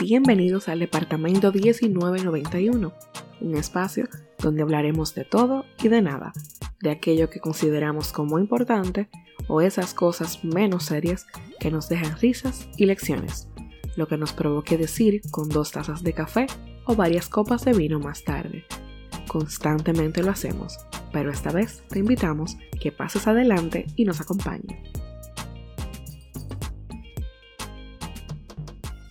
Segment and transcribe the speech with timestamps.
[0.00, 2.94] Bienvenidos al Departamento 1991,
[3.42, 6.32] un espacio donde hablaremos de todo y de nada,
[6.80, 9.10] de aquello que consideramos como importante
[9.48, 11.26] o esas cosas menos serias
[11.60, 13.48] que nos dejan risas y lecciones,
[13.96, 16.46] lo que nos provoque decir con dos tazas de café
[16.86, 18.64] o varias copas de vino más tarde.
[19.28, 20.78] Constantemente lo hacemos,
[21.12, 24.78] pero esta vez te invitamos que pases adelante y nos acompañes.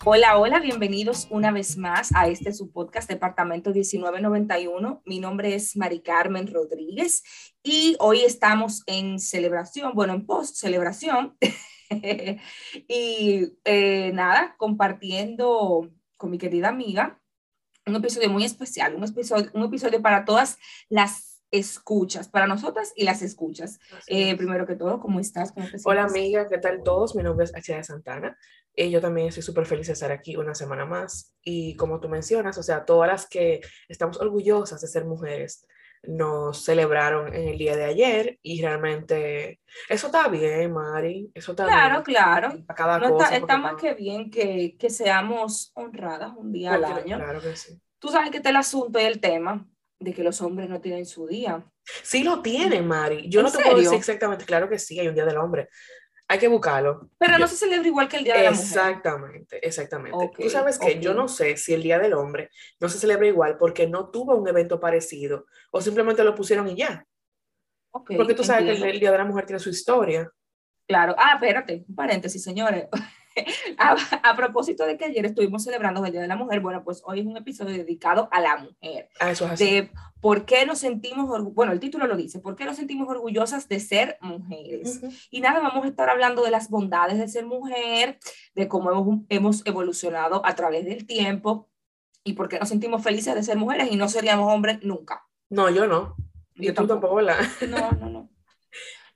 [0.04, 5.04] Hola, hola, bienvenidos una vez más a este su podcast Departamento 1991.
[5.06, 7.24] Mi nombre es Mari Carmen Rodríguez
[7.62, 11.38] y hoy estamos en celebración, bueno, en post celebración.
[12.88, 17.22] y eh, nada, compartiendo con mi querida amiga
[17.88, 20.58] un episodio muy especial, un episodio, un episodio para todas
[20.90, 23.80] las escuchas, para nosotras y las escuchas.
[24.08, 25.54] Eh, primero que todo, ¿cómo estás?
[25.86, 27.16] Hola amiga, ¿qué tal todos?
[27.16, 28.38] Mi nombre es Achia de Santana
[28.76, 31.34] y yo también estoy súper feliz de estar aquí una semana más.
[31.42, 35.66] Y como tú mencionas, o sea, todas las que estamos orgullosas de ser mujeres
[36.04, 39.60] nos celebraron en el día de ayer y realmente
[39.90, 41.32] eso está bien, Mari.
[41.34, 42.04] Eso está claro, bien.
[42.04, 43.20] Claro, claro.
[43.32, 47.18] está, más que bien que, que, seamos honradas un día al año.
[47.18, 47.80] Claro que sí.
[48.00, 49.66] Tú sabes que está el asunto y el tema
[50.00, 51.66] de que los hombres no tienen su día.
[52.04, 53.30] Sí lo tienen, Mari.
[53.30, 55.70] Yo no te puedo decir exactamente, claro que sí, hay un día del hombre,
[56.28, 57.10] hay que buscarlo.
[57.18, 58.66] Pero no se celebra igual que el Día de la Mujer.
[58.66, 60.32] Exactamente, exactamente.
[60.38, 63.58] Tú sabes que yo no sé si el Día del Hombre no se celebra igual
[63.58, 67.06] porque no tuvo un evento parecido o simplemente lo pusieron y ya.
[67.92, 70.30] porque tú sabes que el, Día de la Mujer tiene su historia.
[70.88, 71.16] Claro.
[71.18, 72.88] Ah, espérate, un paréntesis, señores.
[73.78, 77.22] a, propósito de que ayer estuvimos celebrando el Día de la Mujer, bueno, pues hoy
[77.22, 79.10] es un episodio dedicado a la mujer.
[79.20, 79.66] Ah, eso es así.
[79.66, 83.68] De por qué nos sentimos, bueno, el título lo dice, por qué nos sentimos orgullosas
[83.68, 85.02] de ser mujeres.
[85.30, 88.20] Y nada, vamos a estar hablando de las bondades de ser mujer,
[88.56, 91.70] de cómo hemos, hemos evolucionado a través del tiempo
[92.24, 95.26] y por qué nos sentimos felices de ser mujeres y no seríamos hombres nunca.
[95.50, 96.16] No, yo no.
[96.56, 97.38] Yo y tú tampoco, ¿verdad?
[97.70, 98.37] No, no, no.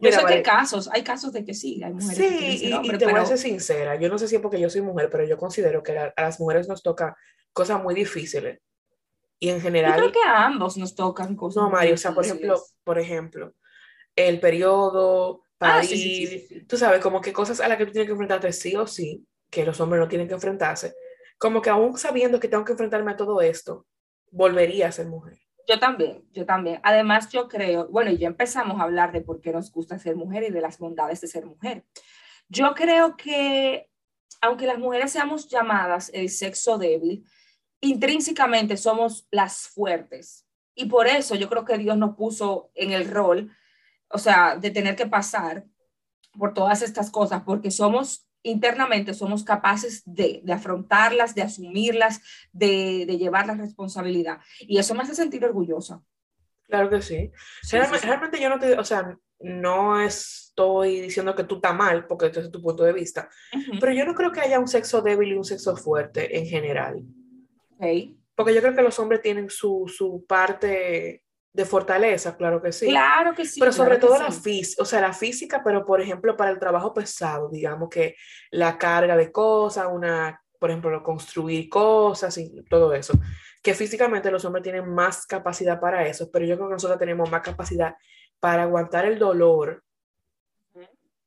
[0.01, 2.97] Yo sé que hay casos, hay casos de que sí, hay mujeres sí, que y,
[2.97, 5.23] te voy a ser sincera, yo no sé si es porque yo soy mujer, pero
[5.25, 7.15] yo considero que a las mujeres nos toca
[7.53, 8.59] cosas muy difíciles.
[9.39, 9.93] Y en general...
[9.93, 12.99] Yo creo que a ambos nos tocan cosas No, Mario, o sea, por ejemplo, por
[12.99, 13.53] ejemplo,
[14.15, 18.07] el periodo, para ir, ah, tú sabes, como que cosas a las que tú tienes
[18.07, 20.93] que enfrentarte sí o sí, que los hombres no tienen que enfrentarse,
[21.37, 23.85] como que aún sabiendo que tengo que enfrentarme a todo esto,
[24.31, 25.40] volvería a ser mujer.
[25.67, 26.79] Yo también, yo también.
[26.83, 30.15] Además, yo creo, bueno, y ya empezamos a hablar de por qué nos gusta ser
[30.15, 31.85] mujer y de las bondades de ser mujer.
[32.49, 33.89] Yo creo que,
[34.41, 37.25] aunque las mujeres seamos llamadas el sexo débil,
[37.81, 40.45] intrínsecamente somos las fuertes.
[40.75, 43.51] Y por eso yo creo que Dios nos puso en el rol,
[44.09, 45.65] o sea, de tener que pasar
[46.37, 52.21] por todas estas cosas, porque somos internamente somos capaces de, de afrontarlas, de asumirlas,
[52.51, 54.39] de, de, llevar la responsabilidad.
[54.59, 56.01] Y eso me hace sentir orgullosa.
[56.63, 57.31] Claro que sí.
[57.69, 62.39] realmente, yo no te, o sea, no estoy diciendo que tú estás mal, porque este
[62.39, 63.29] es tu punto de vista,
[63.79, 67.03] pero yo no creo que haya un sexo débil y un sexo fuerte en general.
[67.75, 68.17] Okay.
[68.35, 72.87] Porque yo creo que los hombres tienen su, su parte de fortaleza, claro que sí.
[72.87, 73.59] Claro que sí.
[73.59, 76.93] Pero sobre todo la física, o sea, la física, pero por ejemplo para el trabajo
[76.93, 78.15] pesado, digamos que
[78.51, 83.13] la carga de cosas, una, por ejemplo, construir cosas y todo eso,
[83.61, 87.29] que físicamente los hombres tienen más capacidad para eso, pero yo creo que nosotros tenemos
[87.29, 87.95] más capacidad
[88.39, 89.83] para aguantar el dolor,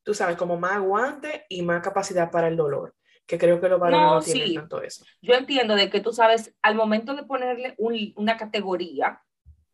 [0.02, 2.94] tú sabes, como más aguante y más capacidad para el dolor
[3.26, 5.02] que creo que los varones no, tienen tanto eso.
[5.22, 9.23] Yo entiendo de que tú sabes, al momento de ponerle una categoría,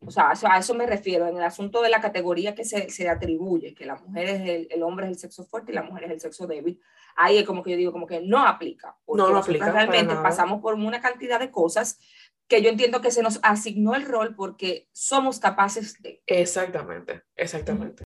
[0.03, 3.07] o sea, a eso me refiero, en el asunto de la categoría que se, se
[3.07, 6.05] atribuye, que la mujer es el, el, hombre es el sexo fuerte y la mujer
[6.05, 6.81] es el sexo débil,
[7.15, 8.97] ahí es como que yo digo, como que no aplica.
[9.07, 9.71] No, no aplica.
[9.71, 11.99] Realmente pasamos por una cantidad de cosas
[12.47, 16.21] que yo entiendo que se nos asignó el rol porque somos capaces de.
[16.25, 18.03] Exactamente, exactamente.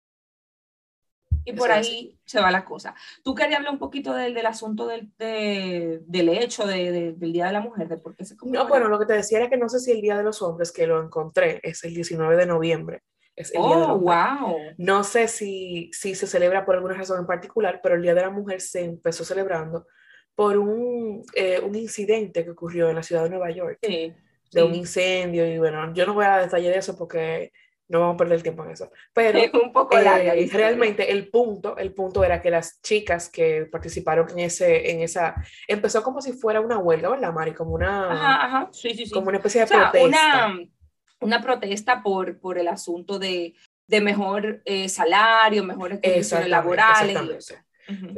[1.46, 2.96] Y por ahí se va la cosa.
[3.24, 7.54] Tú querías hablar un poquito del, del asunto del, del hecho de, del Día de
[7.54, 9.70] la Mujer, de por qué se No, bueno, lo que te decía era que no
[9.70, 13.04] sé si el Día de los Hombres, que lo encontré, es el 19 de noviembre.
[13.36, 14.58] Es el oh, wow.
[14.78, 18.22] No sé si, si se celebra por alguna razón en particular, pero el Día de
[18.22, 19.86] la Mujer se empezó celebrando
[20.34, 23.80] por un, eh, un incidente que ocurrió en la ciudad de Nueva York.
[23.82, 24.14] Sí,
[24.56, 27.52] de un incendio y bueno, yo no voy a detallar de eso porque
[27.88, 28.92] no vamos a perder tiempo en eso.
[29.14, 34.30] Pero un poco eh, realmente el punto, el punto era que las chicas que participaron
[34.32, 35.36] en ese, en esa,
[35.68, 37.54] empezó como si fuera una huelga, ¿verdad, Mari?
[37.54, 38.70] Como una, ajá, ajá.
[38.72, 39.12] Sí, sí, sí.
[39.12, 40.04] como una especie de protesta.
[40.04, 40.60] Una,
[41.22, 43.56] una, protesta por, por el asunto de,
[43.88, 47.56] de mejor eh, salario, mejores condiciones laborales y eso.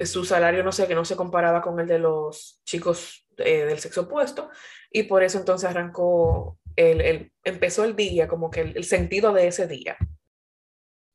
[0.05, 3.79] Su salario, no sé, que no se comparaba con el de los chicos eh, del
[3.79, 4.49] sexo opuesto,
[4.89, 9.67] y por eso entonces arrancó, el, empezó el día, como que el, sentido de ese
[9.67, 9.97] día.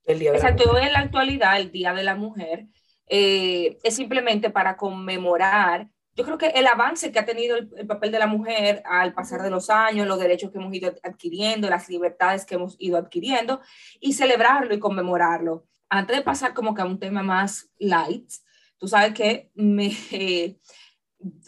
[0.04, 2.66] El día de Exacto, en la actualidad, el Día de la Mujer,
[3.06, 8.12] eh, es simplemente para conmemorar yo creo que el avance que ha tenido el, papel
[8.12, 11.88] de la mujer al pasar de los años, los derechos que hemos ido adquiriendo, las
[11.88, 13.60] libertades que hemos ido adquiriendo,
[13.98, 15.66] y celebrarlo y conmemorarlo.
[15.88, 18.30] Antes de pasar como que a un tema más light,
[18.76, 19.96] tú sabes que me,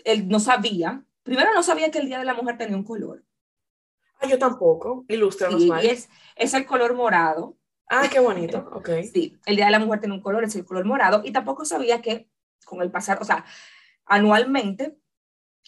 [0.05, 3.23] él no sabía, primero no sabía que el Día de la Mujer tenía un color.
[4.21, 5.85] Ah, yo tampoco, ilústranos sí, más.
[5.85, 7.57] es, es el color morado.
[7.89, 8.89] Ah, qué bonito, ok.
[9.13, 11.65] Sí, el Día de la Mujer tiene un color, es el color morado, y tampoco
[11.65, 12.29] sabía que
[12.65, 13.45] con el pasar, o sea,
[14.07, 14.97] anualmente,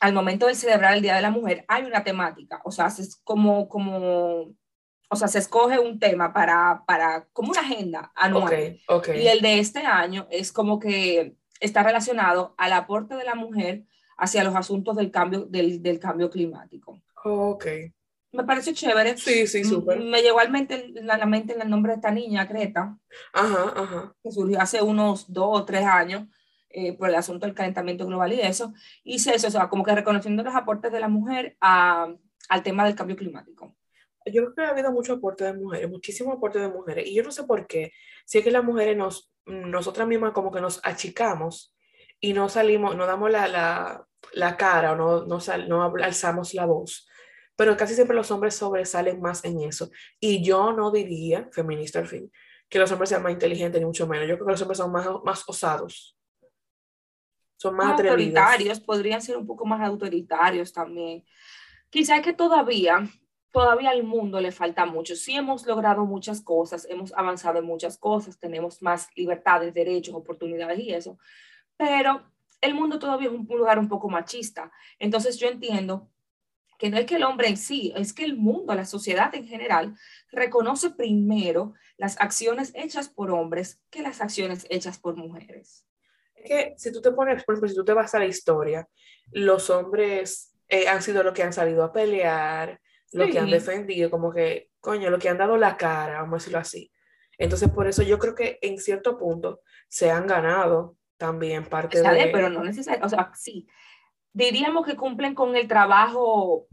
[0.01, 3.17] al momento de celebrar el Día de la Mujer, hay una temática, o sea, es
[3.25, 4.55] como, como,
[5.09, 8.81] o sea, se escoge un tema para, para como una agenda anual.
[9.15, 13.85] Y el de este año es como que está relacionado al aporte de la mujer
[14.19, 17.01] hacia los asuntos del cambio, del, del cambio climático.
[17.25, 17.67] Ok.
[18.37, 19.17] Me parece chévere.
[19.17, 20.01] Sí, sí, súper.
[20.01, 22.97] Me llegó al mente, a la mente el nombre de esta niña, Greta.
[23.33, 24.15] Ajá, ajá.
[24.23, 26.25] Que surgió hace unos dos o tres años
[26.79, 29.95] eh, por el asunto del calentamiento global y eso, hice eso, o sea, como que
[29.95, 32.13] reconociendo los aportes de la mujer a,
[32.51, 33.75] al tema del cambio climático.
[34.27, 37.23] Yo creo que ha habido mucho aporte de mujeres, muchísimo aporte de mujeres, y yo
[37.23, 37.93] no sé por qué,
[38.27, 41.75] si es que las mujeres nos, nosotras mismas como que nos achicamos
[42.21, 46.53] y no salimos, no damos la, la, la cara o no, no, sal, no alzamos
[46.53, 47.09] la voz,
[47.57, 49.91] pero casi siempre los hombres sobresalen más en eso.
[50.21, 52.31] Y yo no diría, feminista al fin,
[52.69, 54.29] que los hombres sean más inteligentes, ni mucho menos.
[54.29, 56.17] Yo creo que los hombres son más, más osados
[57.57, 61.25] son más, autoritarios, podrían ser un poco más autoritarios también.
[61.91, 63.09] Quizás que todavía,
[63.51, 65.17] todavía al mundo le falta mucho.
[65.17, 70.79] Sí hemos logrado muchas cosas, hemos avanzado en muchas cosas, tenemos más libertades, derechos, oportunidades
[70.79, 71.19] y eso,
[71.77, 72.23] pero
[72.61, 74.71] el mundo todavía es un lugar un poco machista.
[74.99, 76.11] Entonces yo entiendo
[76.79, 79.47] que no es que el hombre en sí, es que el mundo, la sociedad en
[79.47, 79.97] general,
[80.31, 85.87] reconoce primero las acciones hechas por hombres que las acciones hechas por mujeres.
[86.45, 88.89] Que si tú te pones, por ejemplo, si tú te vas a la historia,
[89.33, 92.81] los hombres eh, han sido los que han salido a pelear,
[93.13, 96.37] los que han defendido, como que, coño, los que han dado la cara, vamos a
[96.39, 96.93] decirlo así.
[97.39, 102.31] Entonces, por eso yo creo que en cierto punto se han ganado también parte de...
[102.33, 103.67] Pero no necesariamente, o sea, sí,
[104.37, 106.67] diríamos que cumplen con el trabajo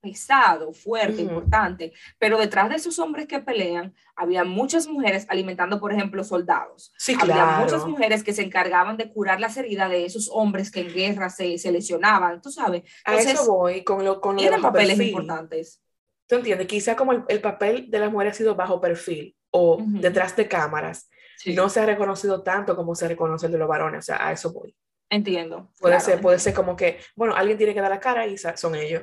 [0.00, 5.92] pesado, fuerte, importante, pero detrás de esos hombres que pelean había muchas mujeres alimentando, por
[5.92, 6.92] ejemplo, soldados.
[6.98, 10.80] Sí, había muchas mujeres que se encargaban de curar las heridas de esos hombres que
[10.80, 12.82] en guerra se, se lesionaban, tú sabes.
[13.04, 15.80] a eso voy con lo con los papeles importantes.
[16.26, 16.66] ¿Tú entiendes?
[16.66, 21.08] Quizá como el, papel de las mujeres ha sido bajo perfil o detrás de cámaras,
[21.54, 24.32] no se ha reconocido tanto como se reconoce el de los varones, o sea, a
[24.32, 24.74] eso voy.
[25.10, 25.70] Entiendo.
[25.80, 28.74] Puede, ser, puede ser como que, bueno, alguien tiene que dar la cara y son
[28.74, 29.02] ellos.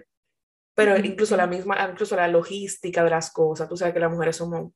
[0.74, 4.36] Pero incluso la misma, incluso la logística de las cosas, tú sabes que las mujeres
[4.36, 4.71] somos...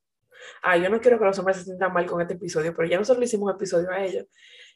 [0.62, 2.98] Ah, yo no quiero que los hombres se sientan mal con este episodio, pero ya
[2.98, 4.26] nosotros le hicimos un episodio a ellos.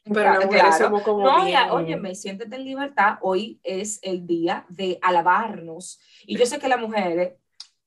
[0.04, 3.18] Pero las mujeres somos como No, ya, oye, me siéntete en libertad.
[3.20, 6.00] Hoy es el día de alabarnos.
[6.22, 7.34] Y yo sé que las mujeres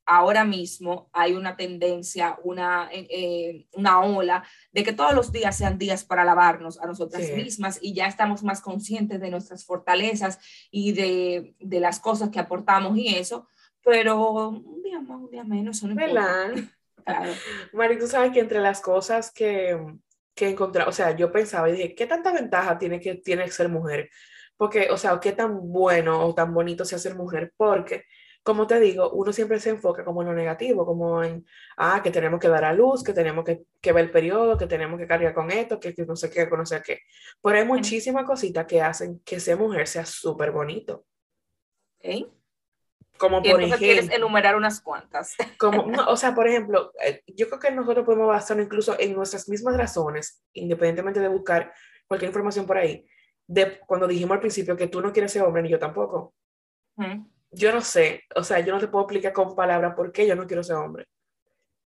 [0.06, 5.58] ahora mismo hay una tendencia, una, eh, eh, una ola de que todos los días
[5.58, 10.40] sean días para alabarnos a nosotras mismas y ya estamos más conscientes de nuestras fortalezas
[10.72, 13.48] y de, de, las cosas que aportamos y eso,
[13.84, 16.52] pero un día más, un día menos, ¿verdad?
[17.06, 17.34] Claro.
[17.74, 19.78] Mari, tú sabes que entre las cosas que,
[20.34, 23.68] que encontré, o sea, yo pensaba y dije, ¿qué tanta ventaja tiene que, tiene ser
[23.68, 24.10] mujer?
[24.56, 27.54] Porque, o sea, ¿qué tan bueno o tan bonito sea ser mujer?
[27.58, 28.06] Porque
[28.44, 31.46] como te digo, uno siempre se enfoca como en lo negativo, como en,
[31.78, 34.68] ah, que tenemos que dar a luz, que tenemos que, que ver el periodo, que
[34.68, 37.00] tenemos que cargar con esto, que, no sé qué, no sé qué.
[37.42, 41.06] Pero hay muchísimas cositas que hacen que ser mujer sea súper bonito.
[42.00, 42.28] ¿Ok?
[43.18, 43.78] Como por ejemplo.
[43.78, 45.36] quieres enumerar unas cuantas.
[45.58, 49.48] Como, o sea, por ejemplo, eh, yo creo que nosotros podemos basar incluso en nuestras
[49.48, 51.72] mismas razones, independientemente de buscar
[52.08, 53.08] cualquier información por ahí,
[53.48, 56.34] de cuando dijimos al principio que tú no quieres ser hombre ni yo tampoco
[57.54, 60.36] yo no sé, o sea, yo no te puedo explicar con palabras por qué yo
[60.36, 61.08] no quiero ser hombre.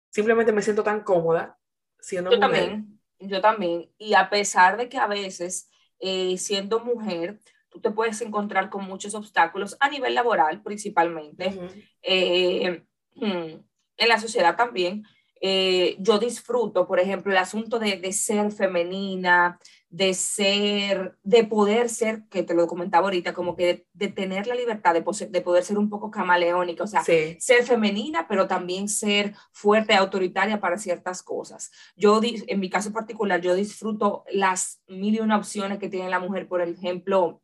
[0.10, 1.58] Simplemente me siento tan cómoda
[2.00, 2.51] siendo yo mujer.
[2.51, 3.92] También, yo también.
[3.98, 7.39] Y a pesar de que a veces, eh, siendo mujer,
[7.70, 11.58] tú te puedes encontrar con muchos obstáculos a nivel laboral principalmente,
[12.01, 12.84] eh,
[13.16, 13.54] mm,
[13.98, 15.04] en la sociedad también.
[15.41, 19.58] Eh, yo disfruto, por ejemplo, el asunto de, de, ser femenina,
[19.89, 24.55] de ser, de poder ser, que te lo comentaba ahorita, como que de, tener la
[24.55, 29.34] libertad de, de, poder ser un poco camaleónica, o sea, ser femenina, pero también ser
[29.51, 31.72] fuerte, autoritaria para ciertas cosas.
[31.96, 36.19] Yo, en mi caso particular, yo disfruto las mil y una opciones que tiene la
[36.19, 37.41] mujer, por ejemplo,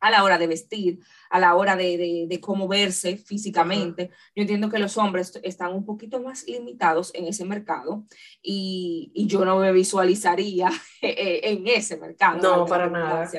[0.00, 4.10] a la hora de vestir, a la hora de, de, cómo verse físicamente.
[4.34, 8.04] Yo entiendo que los hombres están un poquito más limitados en ese mercado
[8.42, 10.70] y, y yo no me visualizaría
[11.02, 12.40] eh, en ese mercado.
[12.40, 13.30] No, para nada.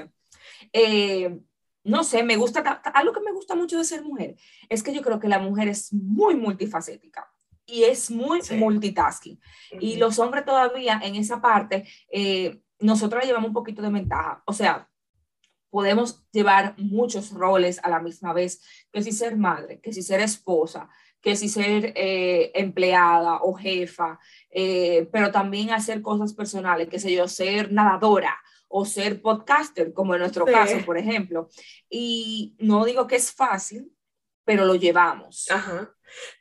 [0.74, 1.39] Eh,
[1.84, 2.60] no sé, me gusta,
[2.93, 4.36] algo que me gusta mucho de ser mujer
[4.67, 7.31] es que yo creo que la mujer es muy multifacética
[7.65, 9.39] y es muy multitasking.
[9.79, 14.43] Y los hombres todavía en esa parte, eh, nosotros le llevamos un poquito de ventaja.
[14.46, 14.88] O sea,
[15.70, 18.62] podemos llevar muchos roles a la misma vez,
[18.92, 20.90] que si ser madre, que si ser esposa,
[21.22, 27.12] que si ser eh, empleada o jefa, eh, pero también hacer cosas personales, que sé
[27.14, 31.50] yo, ser nadadora o ser podcaster, como en nuestro caso, por ejemplo.
[31.90, 33.92] Y no digo que es fácil,
[34.46, 35.50] pero lo llevamos.
[35.50, 35.94] Ajá.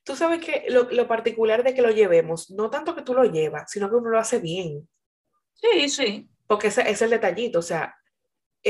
[0.04, 3.24] Tú sabes que lo, lo particular de que lo llevemos, no tanto que tú lo
[3.24, 4.88] llevas, sino que uno lo hace bien.
[5.54, 6.30] Sí, sí.
[6.46, 7.97] Porque ese es el detallito, o sea,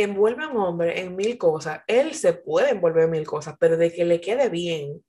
[0.03, 3.77] envuelve a un hombre en mil cosas, él se puede envolver en mil cosas, pero
[3.77, 5.03] de que le quede bien,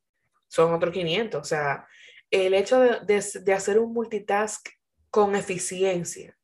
[0.48, 1.40] son otros 500.
[1.40, 1.88] O sea,
[2.32, 4.68] el hecho de, de, hacer un multitask
[5.10, 6.38] con eficiencia,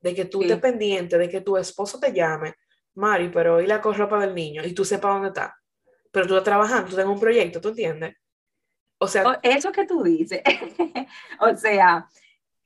[0.00, 2.54] de que tú estés pendiente, de que tu esposo te llame,
[2.94, 5.56] Mari, pero hoy la ropa del niño y tú sepas dónde está,
[6.10, 8.16] pero tú estás trabajando, tú tienes un proyecto, ¿tú entiendes?
[8.98, 10.42] O sea, eso que tú dices,
[11.40, 12.06] o sea,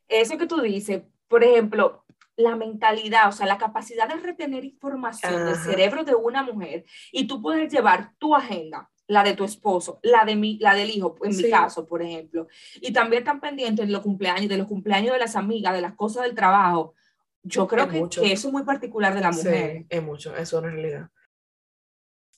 [0.09, 2.05] eso que tú dices, por ejemplo,
[2.37, 7.27] la mentalidad, o sea, la capacidad de retener información del cerebro de una mujer y
[7.27, 11.17] tú puedes llevar tu agenda, la de tu esposo, la de mi, la del hijo,
[11.23, 15.13] en mi caso, por ejemplo, y también están pendientes de los cumpleaños, de los cumpleaños
[15.13, 16.95] de las amigas, de las cosas del trabajo.
[17.43, 19.79] Yo creo que, eso es muy particular de la mujer.
[19.79, 21.11] Sí, es mucho, eso en realidad.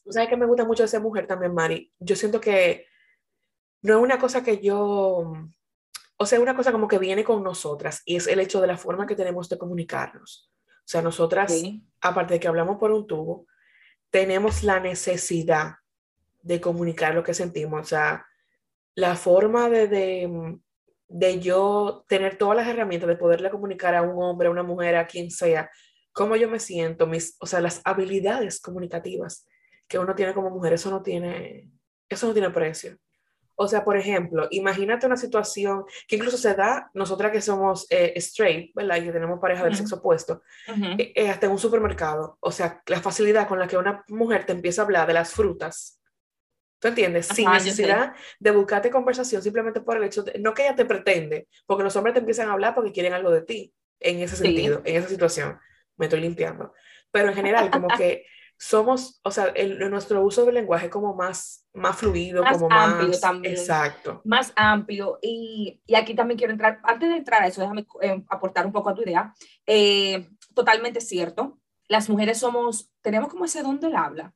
[0.04, 1.92] ¿Tú sabes que me gusta mucho de esa mujer también, Mari?
[1.98, 2.86] Yo siento que
[3.82, 5.32] no es una cosa que yo
[6.18, 8.76] o sea, una cosa como que viene con nosotras y es el hecho de la
[8.76, 10.50] forma que tenemos de comunicarnos.
[10.66, 11.54] O sea, nosotras,
[12.00, 13.46] aparte de que hablamos por un tubo,
[14.10, 15.74] tenemos la necesidad
[16.42, 17.80] de comunicar lo que sentimos.
[17.82, 18.26] O sea,
[18.94, 20.58] la forma de, de,
[21.08, 24.96] de yo tener todas las herramientas de poderle comunicar a un hombre, a una mujer,
[24.96, 25.70] a quien sea,
[26.12, 29.46] cómo yo me siento, mis, o sea, las habilidades comunicativas
[29.86, 31.70] que uno tiene como mujer, eso no tiene,
[32.08, 32.98] eso no tiene precio.
[33.60, 38.12] O sea, por ejemplo, imagínate una situación que incluso se da, nosotras que somos eh,
[38.14, 38.98] straight, ¿verdad?
[38.98, 40.42] Y que tenemos pareja del sexo opuesto,
[40.96, 42.38] eh, eh, hasta en un supermercado.
[42.38, 45.32] O sea, la facilidad con la que una mujer te empieza a hablar de las
[45.32, 46.00] frutas.
[46.78, 47.26] ¿Tú entiendes?
[47.26, 51.48] Sin necesidad de buscarte conversación simplemente por el hecho de, no que ella te pretende,
[51.66, 54.82] porque los hombres te empiezan a hablar porque quieren algo de ti, en ese sentido,
[54.84, 55.58] en esa situación.
[55.96, 56.74] Me estoy limpiando.
[57.10, 58.24] Pero en general, como que
[58.58, 63.08] somos, o sea, el, nuestro uso del lenguaje como más, más fluido, más como amplio
[63.08, 63.54] más, también.
[63.54, 64.20] Exacto.
[64.24, 65.18] Más amplio.
[65.22, 68.72] Y, y, aquí también quiero entrar, antes de entrar a eso, déjame eh, aportar un
[68.72, 69.32] poco a tu idea.
[69.64, 71.58] Eh, totalmente cierto.
[71.86, 74.34] Las mujeres somos, tenemos como ese don del habla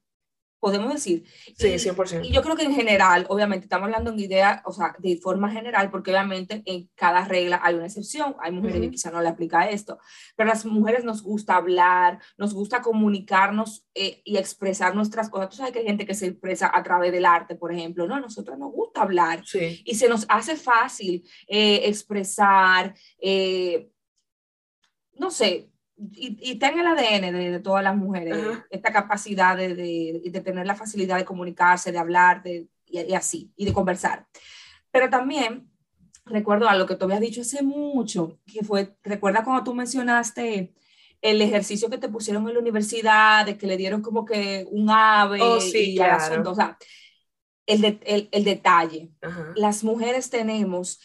[0.62, 1.24] podemos decir.
[1.56, 2.24] Sí, 100%.
[2.24, 5.50] Y, yo creo que en general, obviamente, estamos hablando en idea, o sea, de forma
[5.50, 8.36] general, porque obviamente en cada regla hay una excepción.
[8.40, 9.98] Hay mujeres que quizá no le aplica esto,
[10.36, 15.50] pero a las mujeres nos gusta hablar, nos gusta comunicarnos eh, y expresar nuestras cosas.
[15.50, 18.06] Tú sabes que hay gente que se expresa a través del arte, por ejemplo.
[18.06, 19.82] No, a nosotros nos gusta hablar sí.
[19.84, 22.94] y se nos hace fácil eh, expresar.
[23.18, 23.90] Eh,
[25.14, 25.71] no sé,
[26.12, 28.36] y, y, está en el ADN de, de todas las mujeres,
[28.70, 33.52] esta capacidad de, de, de, tener la facilidad de comunicarse, de hablar de, y, así,
[33.56, 34.26] y de conversar.
[34.90, 35.70] Pero también
[36.24, 40.74] recuerdo algo que tú habías dicho hace mucho, que fue, recuerda cuando tú mencionaste
[41.20, 44.90] el ejercicio que te pusieron en la universidad, de que le dieron como que un
[44.90, 46.50] ave oh, sí, y claro.
[46.50, 46.76] o sea,
[47.66, 49.12] el, el, el detalle.
[49.54, 51.00] Las mujeres tenemos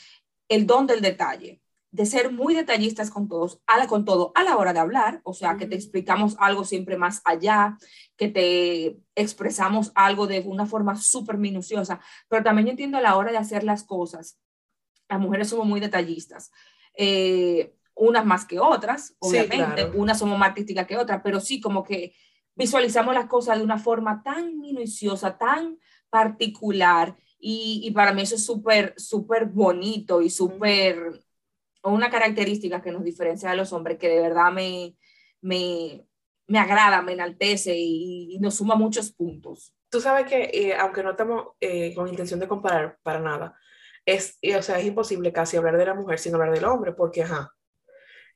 [0.49, 4.43] el don del detalle de ser muy detallistas con todos, a la, con todo a
[4.43, 7.77] la hora de hablar, o sea, que te explicamos algo siempre más allá,
[8.17, 13.15] que te expresamos algo de una forma súper minuciosa, pero también yo entiendo a la
[13.15, 14.39] hora de hacer las cosas.
[15.09, 16.51] Las mujeres somos muy detallistas,
[16.93, 21.61] eh, unas más que otras, obviamente, sí, unas somos más artísticas que otras, pero sí
[21.61, 22.13] como que
[22.53, 25.79] visualizamos las cosas de una forma tan minuciosa, tan
[26.09, 31.23] particular, y, y para mí eso es súper, súper bonito y súper
[31.93, 34.95] una característica que nos diferencia de los hombres que de verdad me,
[35.41, 36.05] me,
[36.47, 39.73] me agrada, me enaltece y, nos suma muchos puntos.
[39.89, 43.57] Tú sabes que, eh, aunque no estamos eh, con intención de comparar para nada,
[44.05, 47.23] es, o sea, es imposible casi hablar de la mujer sin hablar del hombre, porque,
[47.23, 47.53] ajá.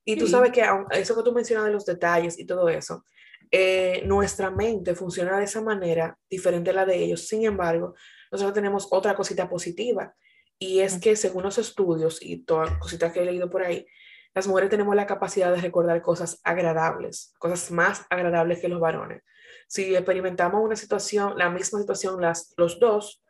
[0.04, 3.06] Y tú sabes que eso que tú mencionas de los detalles y todo eso,
[3.52, 7.28] eh, nuestra mente funciona de esa manera diferente a la de ellos.
[7.28, 7.96] Sin embargo,
[8.32, 10.16] nosotros tenemos otra cosita positiva
[10.62, 13.88] y es que según los estudios y todas las cositas que he leído por ahí,
[14.36, 19.24] las mujeres tenemos la capacidad de recordar cosas agradables, cosas más agradables que los varones.
[19.68, 23.24] Si experimentamos una situación, la misma situación, las, los dos,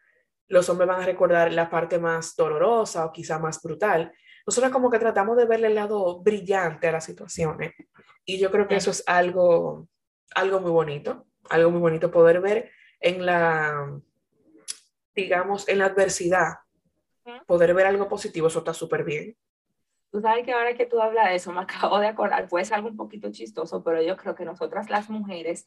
[0.50, 4.12] los hombres van a recordar la parte más dolorosa o quizá más brutal.
[4.46, 7.72] Nosotros como que tratamos de verle el lado brillante a las situaciones.
[8.26, 9.88] Y yo creo que eso es algo,
[10.36, 13.90] algo muy bonito, algo muy bonito poder ver en la,
[15.16, 16.56] digamos, en la adversidad,
[17.46, 19.36] poder ver algo positivo, eso está súper bien.
[20.12, 22.76] Tú sabes que ahora que tú hablas de eso, me acabo de acordar, puede ser
[22.76, 25.66] algo un poquito chistoso, pero yo creo que nosotras las mujeres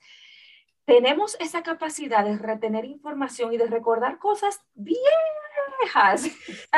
[0.85, 6.27] tenemos esa capacidad de retener información y de recordar cosas viejas.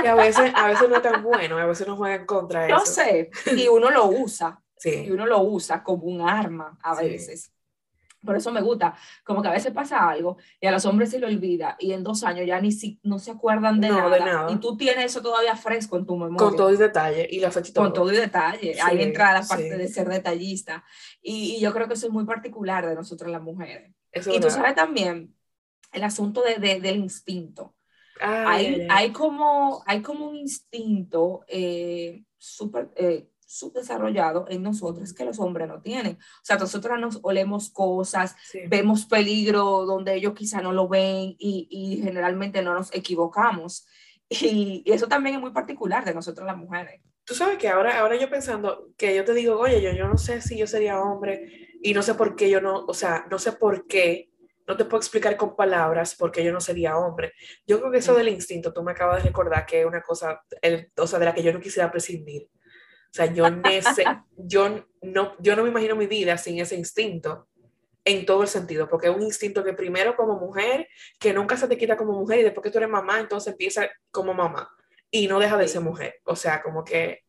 [0.00, 2.66] Que a veces, a veces no es tan bueno, a veces nos juega en contra
[2.66, 2.76] eso.
[2.76, 4.60] No sé, y uno lo usa.
[4.76, 5.06] Sí.
[5.06, 7.52] Y uno lo usa como un arma a veces.
[8.24, 8.94] Por eso me gusta,
[9.24, 12.02] como que a veces pasa algo y a los hombres se le olvida y en
[12.02, 15.56] dos años ya ni si, no se acuerdan de, nada, Y tú tienes eso todavía
[15.56, 16.38] fresco en tu memoria.
[16.38, 18.80] Con todo y detalle y la fecha Con todo y detalle.
[18.82, 20.84] Ahí entra la parte de ser detallista.
[21.22, 23.94] Y, yo creo que eso es muy particular de nosotras las mujeres.
[24.12, 25.34] y tú sabes también
[25.92, 27.74] el asunto de, del instinto.
[28.20, 32.90] hay, hay, como, hay como un instinto eh, súper...
[32.96, 36.14] Eh, subdesarrollado en nosotros que los hombres no tienen.
[36.14, 38.36] O sea, nosotros nos olemos cosas,
[38.68, 43.86] vemos peligro donde ellos quizá no lo ven y, y generalmente no nos equivocamos.
[44.28, 47.00] Y, eso también es muy particular de nosotros las mujeres.
[47.24, 50.16] Tú sabes que ahora, ahora yo pensando que yo te digo, oye, yo, yo no
[50.16, 53.38] sé si yo sería hombre y no sé por qué yo no, o sea, no
[53.38, 54.30] sé por qué,
[54.66, 57.32] no te puedo explicar con palabras por qué yo no sería hombre.
[57.66, 60.40] Yo creo que eso del instinto, tú me acabas de recordar que es una cosa,
[60.62, 62.48] el, o sea, de la que yo no quisiera prescindir.
[63.16, 63.44] O sea, yo,
[64.36, 67.48] yo, no, yo no me imagino mi vida sin ese instinto
[68.04, 71.66] en todo el sentido, porque es un instinto que primero como mujer, que nunca se
[71.66, 74.70] te quita como mujer y después que tú eres mamá, entonces empieza como mamá
[75.10, 76.20] y no deja de ser mujer.
[76.24, 77.24] O sea, como que...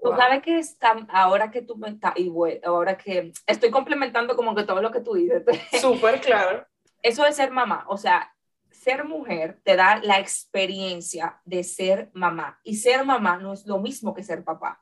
[0.00, 2.30] Tú sabes que está, ahora que tú me estás, y
[2.62, 5.42] ahora que estoy complementando como que todo lo que tú dices.
[5.80, 6.64] Súper claro.
[7.02, 8.32] Eso de ser mamá, o sea,
[8.70, 13.78] ser mujer te da la experiencia de ser mamá y ser mamá no es lo
[13.78, 14.80] mismo que ser papá.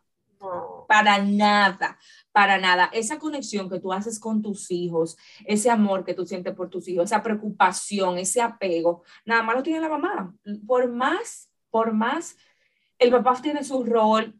[0.88, 1.98] Para nada,
[2.32, 2.90] para nada.
[2.92, 6.86] Esa conexión que tú haces con tus hijos, ese amor que tú sientes por tus
[6.88, 10.34] hijos, esa preocupación, ese apego, nada más lo tiene la mamá.
[10.66, 12.36] Por más, por más,
[12.98, 14.34] el papá tiene su rol,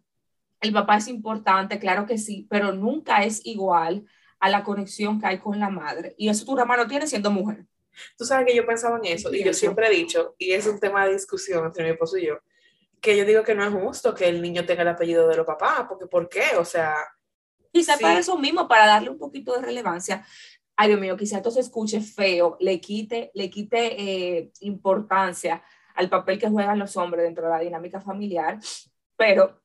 [0.60, 4.04] el papá es importante, claro que sí, pero nunca es igual
[4.40, 6.14] a la conexión que hay con la madre.
[6.18, 7.66] Y eso tu mamá lo tiene siendo mujer.
[8.16, 10.78] Tú sabes que yo pensaba en eso y yo siempre he dicho, y es un
[10.78, 12.38] tema de discusión entre mi esposo y yo,
[13.00, 15.46] que yo digo que no es justo que el niño tenga el apellido de los
[15.46, 16.56] papás, porque ¿por qué?
[16.58, 16.96] O sea...
[17.72, 20.26] Quizá para eso mismo, para darle un poquito de relevancia.
[20.76, 25.62] Ay, Dios mío, quizá esto se escuche feo, le quite, le quite eh, importancia
[25.94, 28.58] al papel que juegan los hombres dentro de la dinámica familiar,
[29.16, 29.62] pero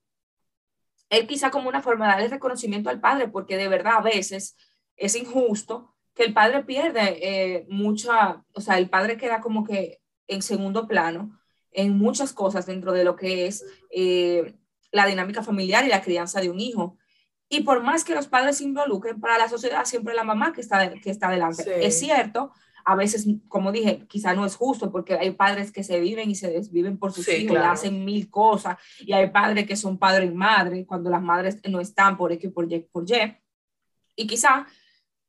[1.10, 4.56] es quizá como una forma de darle reconocimiento al padre, porque de verdad a veces
[4.96, 10.02] es injusto que el padre pierde eh, mucha, o sea, el padre queda como que
[10.28, 11.41] en segundo plano
[11.72, 14.56] en muchas cosas dentro de lo que es eh,
[14.92, 16.98] la dinámica familiar y la crianza de un hijo.
[17.50, 20.62] Y por más que los padres se involucren, para la sociedad siempre la mamá que
[20.62, 21.86] está, que está adelante.
[21.86, 22.52] Es cierto,
[22.86, 26.36] a veces, como dije, quizá no es justo porque hay padres que se viven y
[26.36, 28.78] se desviven por sus hijos y hacen mil cosas.
[29.00, 32.52] Y hay padres que son padre y madre cuando las madres no están por X
[32.52, 33.38] por Y por Y.
[34.16, 34.68] Y quizá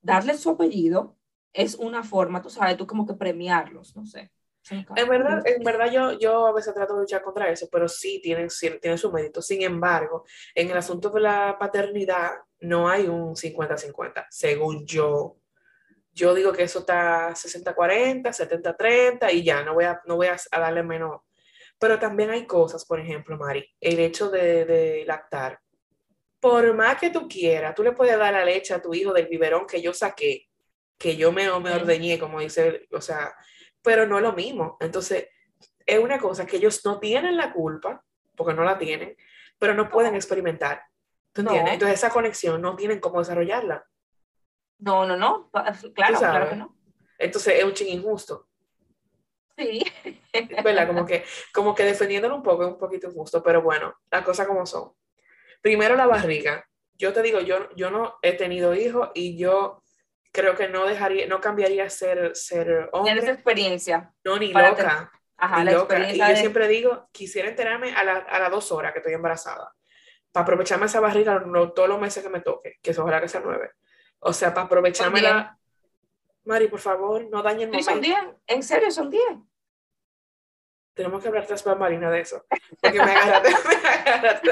[0.00, 1.16] darles su apellido
[1.52, 4.30] es una forma, tú sabes, tú como que premiarlos, no sé.
[4.70, 8.20] En verdad, en verdad yo, yo a veces trato de luchar contra eso, pero sí
[8.22, 8.48] tienen,
[8.80, 9.42] tienen su mérito.
[9.42, 15.36] Sin embargo, en el asunto de la paternidad no hay un 50-50, según yo.
[16.12, 20.36] Yo digo que eso está 60-40, 70-30 y ya, no voy, a, no voy a,
[20.50, 21.22] darle menos.
[21.78, 25.58] Pero también hay cosas, por ejemplo, Mari, el hecho de, de lactar.
[26.38, 29.26] Por más que tú quieras, tú le puedes dar la leche a tu hijo del
[29.26, 30.48] biberón que yo saqué,
[30.98, 33.34] que yo me, me ordeñé, como dice, o sea,
[33.82, 34.76] pero no es lo mismo.
[34.80, 35.28] Entonces,
[35.84, 38.04] es una cosa que ellos no tienen la culpa,
[38.36, 39.16] porque no la tienen,
[39.58, 40.82] pero no pueden experimentar.
[41.32, 41.74] ¿Tú entiendes?
[41.74, 43.84] Entonces, esa conexión no tienen cómo desarrollarla.
[44.78, 45.50] No, no, no,
[45.94, 46.76] claro, claro que no.
[47.18, 48.48] Entonces, es un ching injusto.
[49.56, 49.84] Sí.
[50.64, 50.86] ¿Verdad?
[50.86, 54.46] Como que, como que defendiéndolo un poco es un poquito injusto, pero bueno, las cosas
[54.46, 54.92] como son.
[55.60, 56.66] Primero la barriga.
[56.94, 59.81] Yo te digo, yo, yo no he tenido hijos y yo
[60.32, 63.12] creo que no dejaría, no cambiaría ser, ser hombre.
[63.12, 64.12] Tienes experiencia.
[64.24, 65.12] No, ni loca.
[65.36, 65.94] Ajá, y la loca.
[65.98, 68.98] Y experiencia yo de- siempre digo, quisiera enterarme a, la- a las dos horas que
[69.00, 69.72] estoy embarazada,
[70.32, 73.28] para aprovecharme esa barriga no, todos los meses que me toque, que eso ojalá que
[73.28, 73.70] sea nueve.
[74.20, 75.32] O sea, para aprovecharme diez.
[75.32, 75.58] la...
[76.44, 78.20] Mari, por favor, no dañen el Sí, son momento.
[78.20, 79.22] 10, en serio, son 10.
[80.94, 82.44] Tenemos que hablar tras Marina de eso,
[82.80, 84.50] porque me agarraste, me agarraste.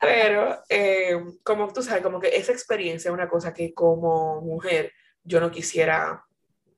[0.00, 4.92] Pero, eh, como tú sabes, como que esa experiencia es una cosa que como mujer
[5.24, 6.24] yo no quisiera...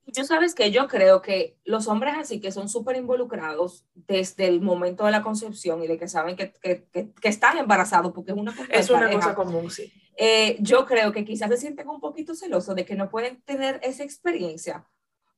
[0.07, 4.61] Yo sabes que yo creo que los hombres así que son súper involucrados desde el
[4.61, 8.33] momento de la concepción y de que saben que, que, que- que están embarazados porque
[8.33, 9.93] es una cosa, Es una pareja, cosa común, sí.
[10.17, 13.79] eh, yo creo que quizás se sienten un poquito celosos de que no pueden tener
[13.85, 14.85] esa experiencia.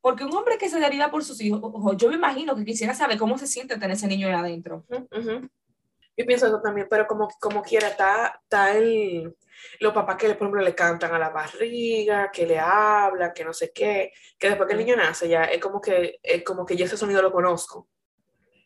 [0.02, 2.92] Porque un hombre que se deriva por sus hijos, ojo, yo me imagino que quisiera
[2.92, 4.84] saber cómo se siente tener ese niño ahí adentro.
[4.90, 9.34] Yo pienso eso también, pero como, como quiera, está, está el,
[9.80, 13.52] los papás que, por ejemplo, le cantan a la barriga, que le hablan, que no
[13.52, 16.76] sé qué, que después que el niño nace ya es como que, es como que
[16.76, 17.88] yo ese sonido lo conozco.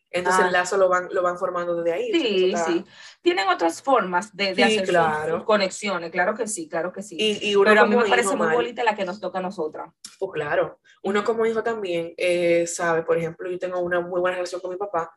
[0.09, 0.47] Entonces Ah.
[0.47, 2.11] el lazo lo van, lo van formando desde ahí.
[2.13, 2.85] Sí, está- sí.
[3.21, 5.35] Tienen otras formas de, de Sí, hacer claro.
[5.37, 7.17] sus conexiones, claro que sí, claro que sí.
[7.19, 9.41] Y, y uno Pero a mí me parece muy bonita la que nos toca a
[9.41, 9.91] nosotras.
[10.17, 14.35] Pues claro, uno como hijo también eh, sabe, por ejemplo, yo tengo una muy buena
[14.37, 15.13] relación con mi papá,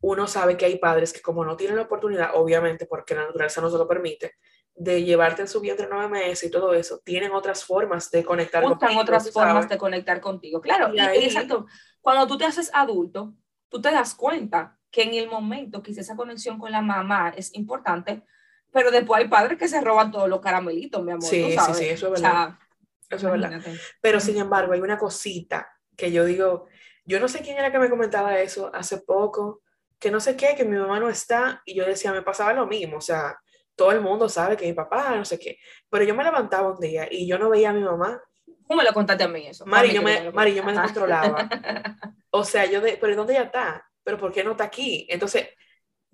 [0.00, 3.62] uno sabe que hay padres que como no tienen la oportunidad, obviamente porque la naturaleza
[3.62, 4.34] no se lo permite,
[4.74, 8.62] de llevarte en su vientre nueve meses y todo eso, tienen otras formas de conectar
[8.62, 9.68] buscan contigo, otras formas sabes.
[9.70, 10.60] de conectar contigo.
[10.60, 11.64] Claro, Y y, ahí- exacto.
[12.02, 13.32] Cuando tú te haces adulto,
[13.74, 17.52] tú te das cuenta que en el momento quizá esa conexión con la mamá es
[17.56, 18.22] importante,
[18.70, 21.24] pero después hay padres que se roban todos los caramelitos, mi amor.
[21.24, 21.78] Sí, tú sí, sabes.
[21.78, 22.56] sí, eso es O sea,
[23.10, 23.60] Eso es verdad.
[24.00, 26.68] Pero sin embargo, hay una cosita que yo digo,
[27.04, 29.62] yo no sé quién era que me comentaba eso hace poco,
[29.98, 32.68] que no sé qué, que mi mamá no está, y yo decía, me pasaba lo
[32.68, 33.36] mismo, o sea,
[33.74, 35.58] todo el mundo sabe que mi papá, no sé qué,
[35.90, 38.22] pero yo me levantaba un día y yo no veía a mi mamá,
[38.66, 39.66] ¿Cómo me lo contaste a mí eso?
[39.66, 41.48] Mari, yo que me, Mari, yo me descontrolaba,
[42.30, 43.86] o sea, yo de, pero ¿dónde ella está?
[44.02, 45.06] ¿Pero por qué no está aquí?
[45.10, 45.48] Entonces,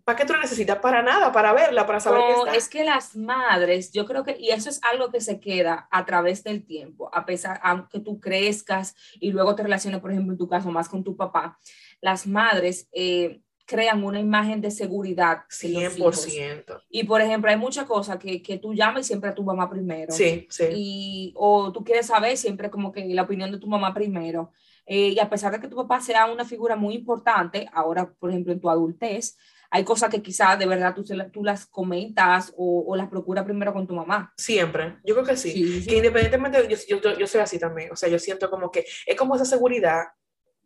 [0.05, 0.79] ¿para qué tú la necesitas?
[0.79, 2.57] Para nada, para verla, para saber que No, está.
[2.57, 6.05] es que las madres, yo creo que, y eso es algo que se queda a
[6.05, 10.39] través del tiempo, a pesar, aunque tú crezcas y luego te relaciones, por ejemplo, en
[10.39, 11.59] tu caso, más con tu papá,
[12.01, 15.43] las madres eh, crean una imagen de seguridad.
[15.63, 16.27] en los hijos.
[16.27, 16.83] 100%.
[16.91, 20.13] Y, por ejemplo, hay muchas cosas que, que tú llamas siempre a tu mamá primero.
[20.13, 20.65] Sí, sí.
[20.75, 24.51] Y, o tú quieres saber siempre como que la opinión de tu mamá primero.
[24.87, 28.31] Eh, y a pesar de que tu papá sea una figura muy importante, ahora, por
[28.31, 29.37] ejemplo, en tu adultez,
[29.71, 33.73] hay cosas que quizás de verdad tú, tú las comentas o, o las procuras primero
[33.73, 34.33] con tu mamá.
[34.37, 35.53] Siempre, yo creo que sí.
[35.53, 35.89] Sí, sí.
[35.89, 39.17] Que independientemente, yo, yo, yo- soy así también, o sea, yo siento como que es
[39.17, 40.07] como esa seguridad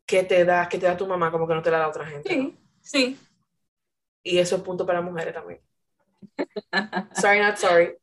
[0.07, 2.07] que te da, que te da tu mamá, como que no te la da otra
[2.07, 2.35] gente.
[2.37, 2.64] ¿no?
[2.85, 3.19] Sí.
[4.23, 5.61] Y eso es punto para mujeres también.
[7.21, 7.97] Sorry, not sorry.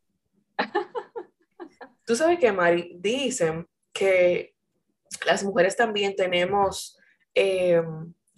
[2.05, 4.55] Tú sabes que, Mari, dicen que
[5.25, 6.97] las mujeres también tenemos,
[7.35, 7.81] eh,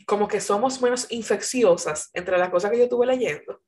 [0.06, 3.62] como que somos menos infecciosas entre las cosas que yo estuve leyendo.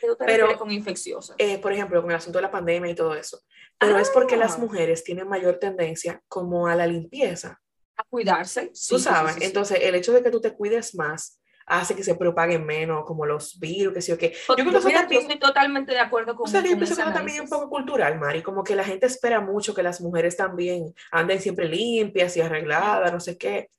[0.00, 1.34] ¿Qué tú te Pero- con infecciosa?
[1.38, 3.40] Eh, por ejemplo, con el asunto de la pandemia y todo eso.
[3.78, 4.58] Pero es porque las Ah.
[4.58, 7.58] mujeres tienen mayor tendencia como a la limpieza.
[7.94, 8.70] a cuidarse.
[8.72, 9.46] Sí, Tú sabes, sí, sí.
[9.46, 13.26] entonces el hecho de que tú te cuides más hace que se propaguen menos, como
[13.26, 14.32] los virus, que sí o qué.
[14.48, 16.76] Yo creo que eso Mira, yo también, estoy totalmente de acuerdo con, o sea, yo
[16.76, 19.82] pienso que también es un poco cultural, Mari, como que la gente espera mucho que
[19.82, 23.70] las mujeres también anden siempre limpias y arregladas, no sé qué.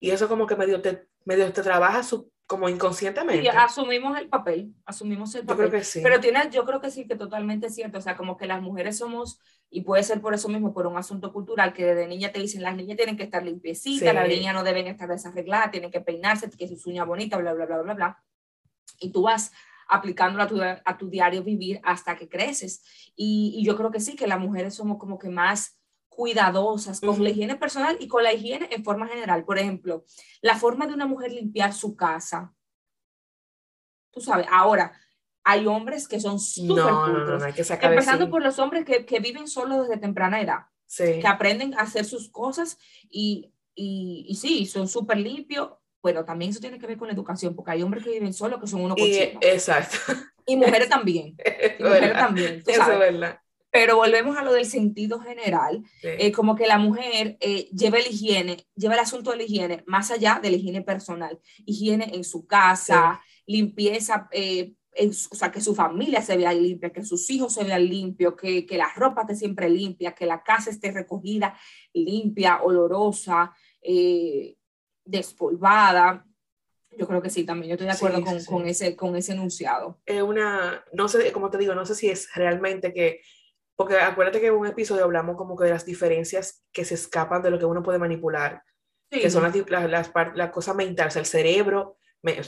[0.00, 3.42] Y eso como que medio te, medio te trabaja su, como inconscientemente.
[3.42, 5.68] Sí, asumimos el papel, asumimos el Yo papel.
[5.68, 6.00] creo que sí.
[6.02, 7.98] Pero tiene, yo creo que sí, que totalmente cierto.
[7.98, 10.96] O sea, como que las mujeres somos, y puede ser por eso mismo, por un
[10.96, 14.14] asunto cultural, que desde niña te dicen, las niñas tienen que estar limpiecitas, Sí.
[14.14, 17.66] las niñas no deben estar desarregladas, tienen que peinarse, que sus uñas bonitas, bla, bla,
[17.66, 18.24] bla, bla, bla.
[19.00, 19.52] Y tú vas
[19.88, 22.82] aplicándolo a tu, a tu diario vivir hasta que creces.
[23.16, 25.75] Y, y yo creo que sí, que las mujeres somos como que más
[26.16, 27.22] cuidadosas con Ujú.
[27.22, 29.44] la higiene personal y con la higiene en forma general.
[29.44, 30.04] Por ejemplo,
[30.40, 32.52] la forma de una mujer limpiar su casa.
[34.10, 34.98] Tú sabes, ahora,
[35.44, 38.30] hay hombres que son súper no, no, no, hay que Empezando sí.
[38.30, 41.20] por los hombres que, que viven solos desde temprana edad, Sí.
[41.20, 42.78] que aprenden a hacer sus cosas
[43.10, 45.70] y, y, y sí, son súper limpios.
[46.02, 48.60] Bueno, también eso tiene que ver con la educación, porque hay hombres que viven solos
[48.60, 49.42] que son unos cochinos.
[49.42, 49.98] exacto.
[50.46, 51.36] Y mujeres también.
[51.78, 52.62] Y mujeres también.
[52.66, 53.40] Eso es verdad.
[53.78, 55.82] Pero volvemos a lo del sentido general.
[56.00, 56.08] Sí.
[56.18, 59.84] eh, como que la mujer eh, lleva la higiene, lleva el asunto de la higiene
[59.86, 61.38] más allá de la higiene personal.
[61.66, 66.90] Higiene en su casa, limpieza, eh, en o sea, que su familia se vea limpia,
[66.90, 70.42] que sus hijos se vean limpios, que, que la ropa esté siempre limpia, que la
[70.42, 71.54] casa esté recogida,
[71.92, 74.56] limpia, olorosa, eh,
[75.04, 76.24] despolvada.
[76.98, 78.46] Yo creo que sí, también yo estoy de acuerdo Sí, con, sí, sí.
[78.46, 80.00] con ese, con ese enunciado.
[80.06, 83.20] es una, no sé, como te digo, no sé si es realmente que,
[83.76, 87.42] porque acuérdate que en un episodio hablamos como que de las diferencias que se escapan
[87.42, 88.62] de lo que uno puede manipular
[89.10, 92.40] que son las, las, la cosa mental, o sea, el cerebro, me,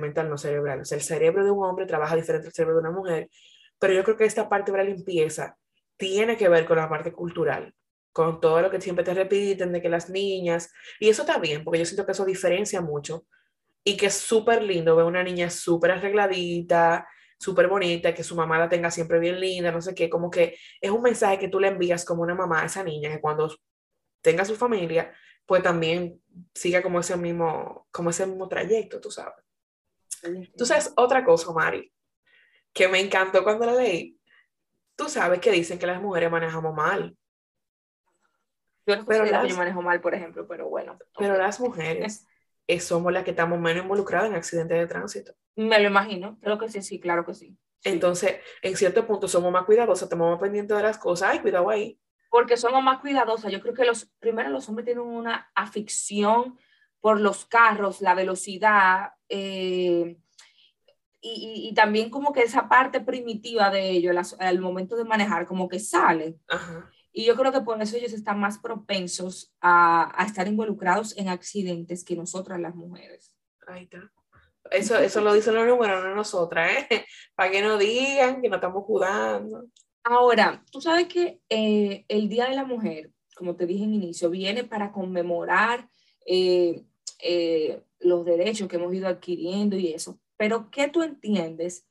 [0.00, 2.80] mental no cerebral, o sea, el cerebro de un hombre trabaja diferente al cerebro de
[2.80, 3.30] una mujer,
[3.78, 5.56] pero yo creo que esta parte de la limpieza
[5.96, 7.72] tiene que ver con la parte cultural,
[8.12, 11.62] con todo lo que siempre te repiten de que las niñas, y eso está bien,
[11.62, 13.26] porque yo siento que eso diferencia mucho,
[13.84, 17.06] y que es súper lindo ver una niña súper arregladita,
[17.38, 20.56] súper bonita, que su mamá la tenga siempre bien linda, no sé qué, como que
[20.80, 23.54] es un mensaje que tú le envías como una mamá a esa niña, que cuando
[24.22, 25.12] tenga su familia,
[25.44, 26.20] pues también
[26.54, 29.44] siga como ese mismo, como ese mismo trayecto, tú sabes.
[30.22, 31.92] Entonces, otra cosa, Mari,
[32.72, 34.18] que me encantó cuando la leí,
[34.96, 37.16] tú sabes que dicen que las mujeres manejamos mal.
[38.86, 40.98] Yo no pero las, yo manejo mal, por ejemplo, pero bueno.
[41.18, 42.26] Pero las mujeres
[42.80, 45.32] somos las que estamos menos involucradas en accidentes de tránsito.
[45.54, 47.56] Me lo imagino, creo que sí, sí, claro que sí.
[47.84, 51.70] Entonces, en cierto punto somos más cuidadosas, estamos más pendientes de las cosas, ay, cuidado
[51.70, 52.00] ahí.
[52.30, 53.52] Porque somos más cuidadosas.
[53.52, 56.58] Yo creo que los, primero los hombres tienen una afición
[57.00, 60.18] por los carros, la velocidad, eh,
[61.20, 65.68] y, y, también como que esa parte primitiva de ellos, al momento de manejar, como
[65.68, 66.38] que sale.
[66.46, 66.90] Ajá.
[67.18, 71.30] Y yo creo que por eso ellos están más propensos a, a estar involucrados en
[71.30, 73.32] accidentes que nosotras las mujeres.
[73.66, 74.12] Ahí está.
[74.70, 77.06] Eso, eso lo dicen los números, no nosotras, ¿eh?
[77.34, 79.64] Para que no digan que no estamos jugando.
[80.04, 84.28] Ahora, tú sabes que eh, el Día de la Mujer, como te dije en inicio,
[84.28, 85.88] viene para conmemorar
[86.26, 86.84] eh,
[87.22, 90.20] eh, los derechos que hemos ido adquiriendo y eso.
[90.36, 91.88] Pero, ¿qué tú entiendes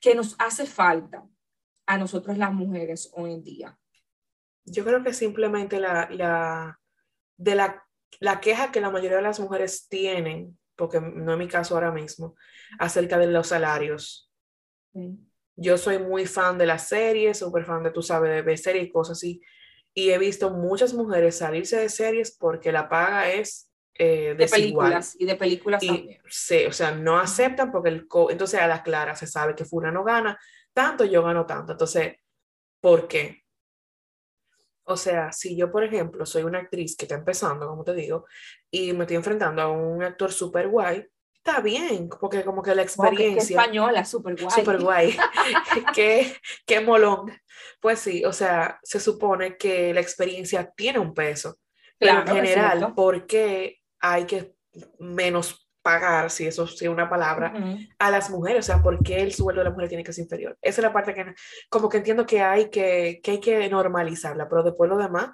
[0.00, 1.24] que nos hace falta
[1.86, 3.78] a nosotras las mujeres hoy en día?
[4.72, 6.80] Yo creo que simplemente la, la,
[7.36, 7.84] de la,
[8.20, 11.92] la queja que la mayoría de las mujeres tienen, porque no es mi caso ahora
[11.92, 12.34] mismo,
[12.78, 14.30] acerca de los salarios.
[15.56, 18.86] Yo soy muy fan de las series, súper fan de, tú sabes, de ver series
[18.86, 19.40] y cosas así.
[19.94, 25.16] Y he visto muchas mujeres salirse de series porque la paga es eh, de películas
[25.18, 26.20] y de películas también.
[26.28, 29.90] Sí, o sea, no aceptan porque el entonces a la clara se sabe que Funa
[29.90, 30.38] no gana
[30.72, 31.72] tanto, yo gano tanto.
[31.72, 32.16] Entonces,
[32.80, 33.42] ¿por qué?
[34.88, 38.26] O sea, si yo, por ejemplo, soy una actriz que está empezando, como te digo,
[38.70, 42.82] y me estoy enfrentando a un actor súper guay, está bien, porque como que la
[42.82, 43.60] experiencia...
[43.60, 44.50] española, súper guay.
[44.50, 45.16] Súper guay.
[45.94, 46.34] qué,
[46.66, 47.32] qué molón.
[47.80, 51.58] Pues sí, o sea, se supone que la experiencia tiene un peso.
[51.98, 54.54] Pero en general, ¿por qué hay que
[54.98, 57.52] menos pagar, si eso es una palabra,
[57.98, 60.24] a las mujeres, o sea, ¿por qué el sueldo de la mujer tiene que ser
[60.24, 60.58] inferior?
[60.60, 61.34] Esa es la parte que
[61.70, 65.30] como que entiendo que hay que, que hay que normalizarla, pero después lo demás.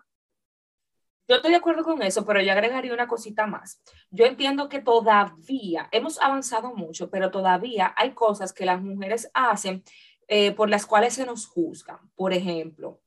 [1.26, 3.82] Yo estoy de acuerdo con eso, pero yo agregaría una cosita más.
[4.10, 9.82] Yo entiendo que todavía hemos avanzado mucho, pero todavía hay cosas que las mujeres hacen
[10.28, 11.98] eh, por las cuales se nos juzgan.
[12.14, 13.00] Por ejemplo,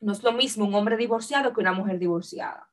[0.00, 2.68] no es lo mismo un hombre divorciado que una mujer divorciada.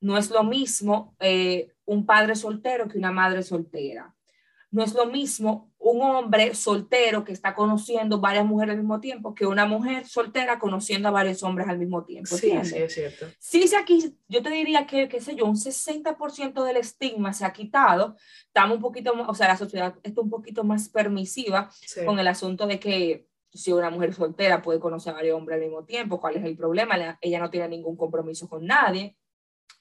[0.00, 4.14] No es lo mismo eh, un padre soltero que una madre soltera.
[4.70, 9.34] No es lo mismo un hombre soltero que está conociendo varias mujeres al mismo tiempo
[9.34, 12.36] que una mujer soltera conociendo a varios hombres al mismo tiempo.
[12.36, 13.26] Sí, sí, es cierto.
[13.38, 17.44] Sí, sí, aquí yo te diría que, qué sé yo, un 60% del estigma se
[17.44, 18.14] ha quitado.
[18.46, 21.70] Estamos un poquito, o sea, la sociedad está un poquito más permisiva
[22.04, 25.62] con el asunto de que si una mujer soltera puede conocer a varios hombres al
[25.62, 27.18] mismo tiempo, ¿cuál es el problema?
[27.20, 29.16] Ella no tiene ningún compromiso con nadie,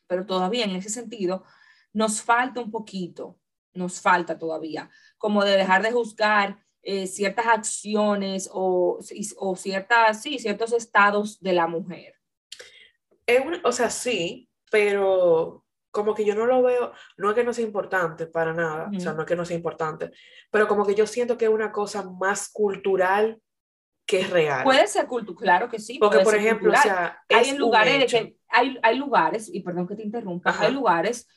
[0.10, 1.46] pero todavía en ese sentido
[1.94, 3.40] nos falta un poquito,
[3.74, 9.00] nos falta todavía, como de dejar de juzgar eh, ciertas acciones o,
[9.38, 12.16] o, ciertas, sí, ciertos estados de la mujer.
[13.64, 17.66] o sea, sí, pero como que yo no lo veo, no es que no sea
[17.66, 20.12] importante para nada, o sea, no es que no sea importante,
[20.52, 23.42] pero como que yo siento que es una cosa más cultural
[24.10, 24.64] que es real.
[24.64, 26.00] Puede ser cultural, claro que sí.
[26.00, 30.04] Porque, por ejemplo, o sea, hay lugares que, hay, hay lugares, y perdón que te
[30.04, 31.28] interrumpa, hay lugares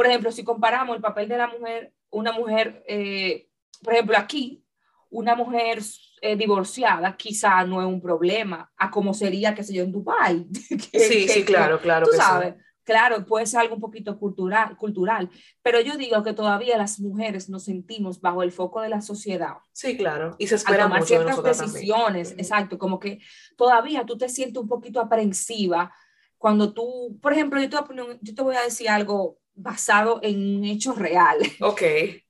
[0.00, 3.48] por ejemplo, si comparamos el papel de la mujer, una mujer, eh,
[3.82, 4.64] por ejemplo, aquí,
[5.10, 5.80] una mujer
[6.22, 10.46] eh, divorciada quizá no es un problema, a como sería, qué sé yo, en Dubái.
[10.92, 12.06] sí, sí, claro, claro.
[12.06, 12.54] Tú sabes,
[12.90, 15.30] claro, puede ser algo un poquito cultural, cultural,
[15.62, 19.58] pero yo digo que todavía las mujeres nos sentimos bajo el foco de la sociedad.
[19.70, 23.20] Sí, claro, y se espera mucho ciertas decisiones, exacto, como que
[23.56, 25.94] todavía tú te sientes un poquito aprensiva
[26.36, 27.76] cuando tú, por ejemplo, yo te,
[28.22, 31.38] yo te voy a decir algo basado en un hecho real.
[31.60, 31.82] Ok.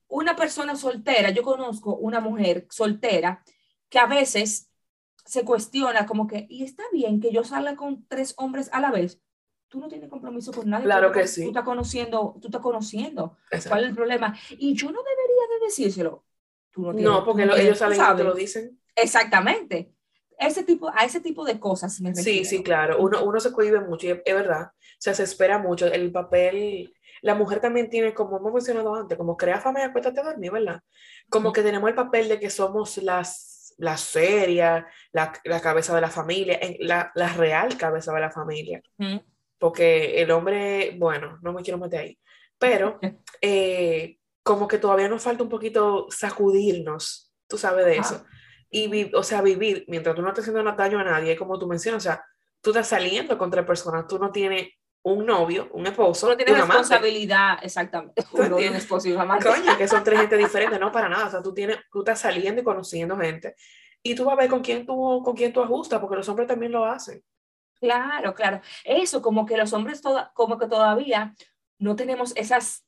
[0.08, 3.42] Una persona soltera, yo conozco una mujer soltera
[3.88, 4.68] que a veces
[5.24, 8.90] se cuestiona como que, ¿y está bien que yo salga con tres hombres a la
[8.90, 9.22] vez?
[9.70, 10.84] Tú no tienes compromiso con nadie.
[10.84, 11.42] Claro que sí.
[11.42, 13.38] Tú estás conociendo, tú estás conociendo.
[13.68, 14.36] ¿Cuál es el problema?
[14.50, 16.24] Y yo no debería de decírselo.
[16.72, 18.80] Tú no, tienes, no porque ellos salen y te lo dicen.
[18.96, 19.92] Exactamente.
[20.38, 22.44] ese tipo, a ese tipo de cosas me refiero.
[22.44, 22.98] Sí, sí, claro.
[23.00, 24.72] Uno, uno se cohibe mucho, y es, es verdad.
[24.72, 25.86] O sea, se espera mucho.
[25.86, 30.18] El papel, la mujer también tiene, como hemos mencionado antes, como crea fama y acuéstate
[30.20, 30.82] a dormir, ¿verdad?
[31.28, 36.00] Como que tenemos el papel de que somos las, la seria, la, la cabeza de
[36.00, 38.82] la familia, la, la real cabeza de la familia.
[38.98, 39.22] Ujú.
[39.60, 42.18] Porque el hombre, bueno, no me quiero meter ahí,
[42.58, 42.98] pero
[43.40, 48.24] eh, como que todavía nos falta un poquito sacudirnos, tú sabes de eso.
[48.70, 51.66] Y, vi- o sea, vivir mientras tú no estás haciendo daño a nadie, como tú
[51.66, 52.24] mencionas, o sea,
[52.60, 54.68] tú estás saliendo contra personas, tú no tienes
[55.02, 56.72] un novio, un esposo, No tienes amante.
[56.78, 58.22] responsabilidad, exactamente.
[59.04, 59.48] Y un amante.
[59.48, 61.26] Coño, que son tres gente diferentes, no para nada.
[61.26, 63.54] O sea, tú, tienes, tú estás saliendo y conociendo gente.
[64.02, 66.48] Y tú vas a ver con quién tú, con quién tú ajustas, porque los hombres
[66.48, 67.22] también lo hacen.
[67.80, 68.60] Claro, claro.
[68.84, 71.34] Eso, como que los hombres toda, como que todavía
[71.78, 72.84] no tenemos esas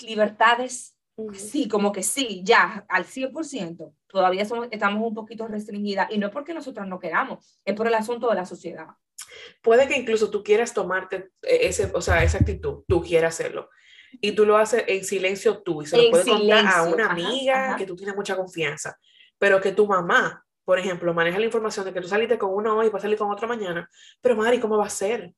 [0.00, 0.96] libertades,
[1.32, 6.26] sí, como que sí, ya, al 100%, todavía somos, estamos un poquito restringidas y no
[6.26, 8.88] es porque nosotros no queramos, es por el asunto de la sociedad.
[9.62, 13.70] Puede que incluso tú quieras tomarte ese, o sea, esa actitud, tú quieras hacerlo.
[14.20, 17.04] Y tú lo haces en silencio tú y se lo En puedes contar a una
[17.04, 17.76] ajá, amiga ajá.
[17.76, 18.98] que tú tienes mucha confianza.
[19.38, 22.76] Pero que tu mamá, por ejemplo, maneja la información de que tú saliste con uno
[22.76, 23.88] hoy y vas a salir con otro mañana.
[24.20, 25.32] Pero Mari, ¿cómo va a ser?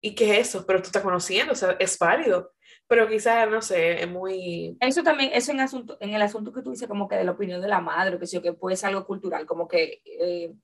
[0.00, 0.64] ¿Y qué es eso?
[0.64, 2.52] Pero tú estás conociendo, o sea, es válido.
[2.86, 4.76] Pero quizás, no sé, es muy...
[4.80, 7.32] Eso también, eso en, asunto, en el asunto que tú dices, como que de la
[7.32, 10.54] opinión de la madre, que sí, que puede ser algo cultural, como que, eh,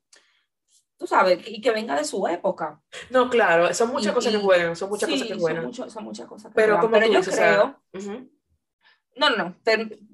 [0.96, 2.80] tú sabes, y que venga de su época.
[3.10, 5.40] No, claro, son muchas Y- cosas que y- juegan, son muchas Sí, cosas que son,
[5.42, 5.64] juegan.
[5.66, 6.80] mucho- son muchas cosas que Pero juegan.
[6.80, 7.82] como Pero tú yo dices, o sea, creo,
[8.14, 8.30] ujú.
[9.16, 9.56] No, no, no,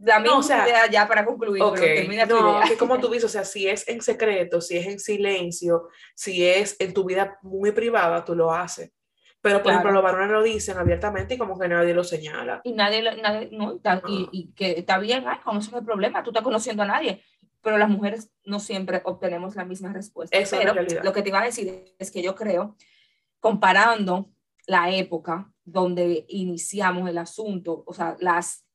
[0.03, 2.69] la No, misma o sea, idea ya para concluir, Ok, pero termina tu no, idea.
[2.69, 6.47] que como tú dices, o sea, si es en secreto, si es en silencio, si
[6.47, 8.93] es en tu vida muy privada, tú lo haces.
[9.43, 9.79] Pero, por Claro.
[9.79, 12.61] ejemplo, los varones lo dicen abiertamente y como que nadie lo señala.
[12.63, 14.03] Y nadie, nadie no, y, y, Ah.
[14.33, 17.23] y que está bien, ay, con eso no hay problema, tú estás conociendo a nadie,
[17.63, 20.37] pero las mujeres no siempre obtenemos la misma respuesta.
[20.37, 21.03] Esa es pero realidad.
[21.05, 22.77] lo que te iba a decir es que yo creo,
[23.39, 24.31] comparando
[24.67, 28.67] la época donde iniciamos el asunto, o sea, las,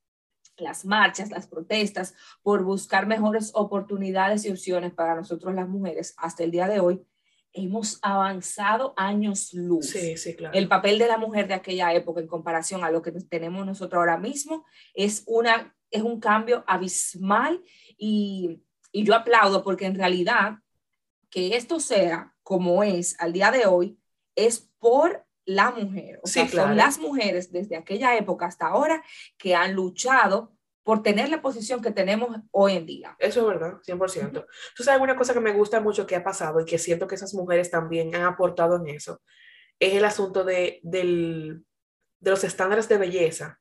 [0.58, 6.44] las marchas, las protestas por buscar mejores oportunidades y opciones para nosotros las mujeres hasta
[6.44, 7.06] el día de hoy,
[7.54, 10.58] hemos avanzado años luz Sí, sí, claro.
[10.58, 13.98] el papel de la mujer de aquella época en comparación a lo que tenemos nosotros
[14.00, 17.62] ahora mismo es, una, es un cambio abismal
[17.98, 20.60] y, y yo aplaudo porque en realidad
[21.30, 23.98] que esto sea como es al día de hoy
[24.36, 26.19] es por la mujer.
[26.23, 26.67] O Sí, sea, claro.
[26.69, 29.03] son las mujeres desde aquella época hasta ahora
[29.38, 30.51] que han luchado
[30.84, 33.15] por tener la posición que tenemos hoy en día.
[33.19, 34.45] Eso es verdad, 100%.
[34.75, 37.15] Tú sabes una cosa que me gusta mucho que ha pasado y que siento que
[37.15, 39.21] esas mujeres también han aportado en eso,
[39.79, 41.65] es el asunto de, del-
[42.19, 43.60] de los estándares de belleza.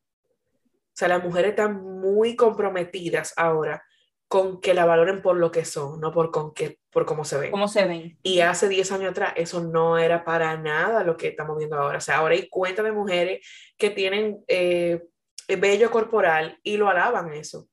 [0.62, 3.82] O sea, las mujeres están muy comprometidas ahora
[4.28, 7.38] con que la valoren por lo que son, no por, con que, por cómo se
[7.38, 7.50] ven.
[7.50, 8.18] ¿Cómo se ven?
[8.22, 11.98] Y hace 10 años atrás eso no era para nada lo que estamos viendo ahora.
[11.98, 15.04] O sea, ahora hay cuentas de mujeres que tienen eh,
[15.48, 17.68] vello corporal y lo alaban eso.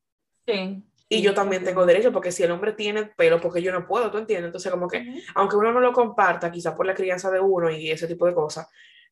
[0.46, 0.84] Sí.
[1.10, 4.10] Y yo también tengo derecho, porque si el hombre tiene pelo, porque yo no puedo,
[4.10, 4.48] ¿tú entiendes?
[4.48, 7.92] Entonces, como que, aunque uno no lo comparta, quizá por la crianza de uno y
[7.92, 8.70] ese tipo de cosas,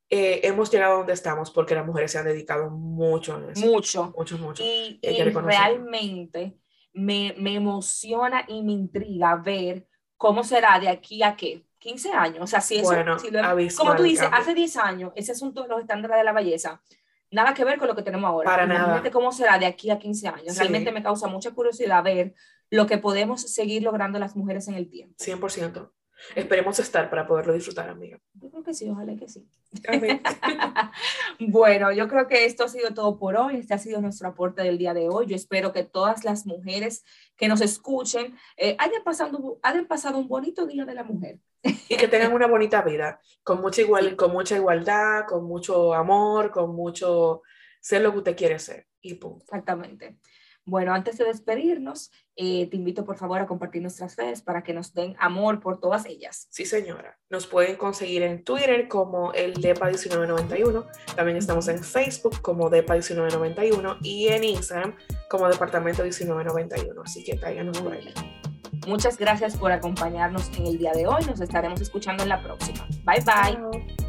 [0.10, 3.66] eh, hemos llegado a donde estamos porque las mujeres se han dedicado mucho en eso.
[3.66, 4.14] Mucho.
[4.18, 4.64] Mucho, mucho.
[4.64, 6.58] Y, Y realmente
[6.94, 12.44] me, me emociona y me intriga ver cómo será de aquí a qué, 15 años.
[12.44, 15.32] O sea, si eso, Bueno, si lo- abismal como tú dices, hace 10 años, ese
[15.32, 16.82] asunto de los estándares de la belleza,
[17.32, 18.50] nada que ver con lo que tenemos ahora.
[18.50, 19.12] Para Imagínate nada.
[19.12, 20.54] cómo será de aquí a 15 años.
[20.54, 20.60] Sí.
[20.60, 22.34] Realmente me causa mucha curiosidad ver
[22.72, 25.16] lo que podemos seguir logrando las mujeres en el tiempo.
[25.24, 25.92] 100%.
[26.36, 28.20] Esperemos estar para poderlo disfrutar, amiga.
[28.34, 29.48] Yo creo que sí, ojalá que sí.
[29.88, 30.22] Amén.
[31.40, 33.58] bueno, yo creo que esto ha sido todo por hoy.
[33.58, 35.28] Este ha sido nuestro aporte del día de hoy.
[35.28, 37.04] Yo espero que todas las mujeres
[37.36, 41.40] que nos escuchen eh, hayan, pasado, hayan pasado un bonito día de la mujer.
[41.64, 46.52] y que tengan una bonita vida, con mucha, igual, con mucha igualdad, con mucho amor,
[46.52, 47.42] con mucho
[47.82, 48.88] ser lo que usted quiere ser.
[49.02, 49.44] Y punto.
[49.46, 50.18] Exactamente.
[50.70, 54.74] Bueno, antes de despedirnos, eh, te invito por favor a compartir nuestras redes para que
[54.74, 56.48] nos den amor por todas ellas.
[56.52, 57.18] Sí, señora.
[57.30, 60.86] Nos pueden conseguir en Twitter como el DEPA1991.
[61.16, 64.96] También estamos en Facebook como DEPA1991 y en Instagram
[65.30, 67.02] como Departamento 1991.
[67.02, 68.14] Así que cáiganos por ahí.
[68.88, 71.26] Muchas gracias por acompañarnos en el día de hoy.
[71.26, 72.88] Nos estaremos escuchando en la próxima.
[73.04, 74.09] Bye bye.